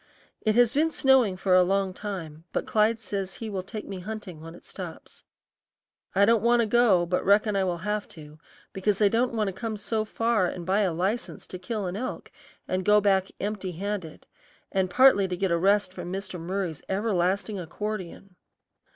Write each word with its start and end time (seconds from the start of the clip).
It 0.41 0.55
has 0.55 0.73
been 0.73 0.89
snowing 0.89 1.37
for 1.37 1.53
a 1.53 1.61
long 1.61 1.93
time, 1.93 2.43
but 2.53 2.65
Clyde 2.65 2.97
says 2.99 3.35
he 3.35 3.51
will 3.51 3.61
take 3.61 3.87
me 3.87 3.99
hunting 3.99 4.41
when 4.41 4.55
it 4.55 4.63
stops. 4.63 5.25
I 6.15 6.25
don't 6.25 6.41
want 6.41 6.61
to 6.61 6.65
go 6.65 7.05
but 7.05 7.23
reckon 7.23 7.55
I 7.55 7.63
will 7.65 7.77
have 7.77 8.07
to, 8.17 8.39
because 8.73 8.99
I 8.99 9.09
don't 9.09 9.33
want 9.35 9.49
to 9.49 9.53
come 9.53 9.77
so 9.77 10.03
far 10.03 10.47
and 10.47 10.65
buy 10.65 10.79
a 10.79 10.91
license 10.91 11.45
to 11.45 11.59
kill 11.59 11.85
an 11.85 11.95
elk 11.95 12.31
and 12.67 12.83
go 12.83 12.99
back 12.99 13.27
empty 13.39 13.73
handed, 13.73 14.25
and 14.71 14.89
partly 14.89 15.27
to 15.27 15.37
get 15.37 15.51
a 15.51 15.57
rest 15.59 15.93
from 15.93 16.11
Mr. 16.11 16.39
Murry's 16.39 16.81
everlasting 16.89 17.59
accordion. 17.59 18.35